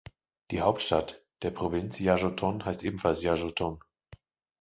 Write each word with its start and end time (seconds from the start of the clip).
Die 0.49 0.61
„Hauptstadt“ 0.61 1.23
der 1.43 1.51
Provinz 1.51 1.99
Yasothon 1.99 2.65
heißt 2.65 2.81
ebenfalls 2.81 3.21
Yasothon. 3.21 3.83